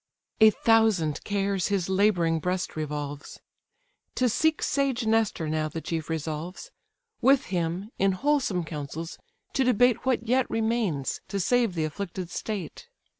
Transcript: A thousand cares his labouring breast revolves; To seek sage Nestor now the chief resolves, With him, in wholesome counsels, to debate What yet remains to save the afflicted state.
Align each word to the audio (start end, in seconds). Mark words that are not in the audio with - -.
A 0.39 0.49
thousand 0.49 1.23
cares 1.23 1.67
his 1.67 1.87
labouring 1.87 2.39
breast 2.39 2.75
revolves; 2.75 3.39
To 4.15 4.29
seek 4.29 4.63
sage 4.63 5.05
Nestor 5.05 5.47
now 5.47 5.67
the 5.69 5.79
chief 5.79 6.09
resolves, 6.09 6.71
With 7.21 7.45
him, 7.53 7.91
in 7.99 8.13
wholesome 8.13 8.63
counsels, 8.63 9.19
to 9.53 9.63
debate 9.63 10.03
What 10.03 10.27
yet 10.27 10.49
remains 10.49 11.21
to 11.27 11.39
save 11.39 11.75
the 11.75 11.83
afflicted 11.85 12.31
state. 12.31 12.87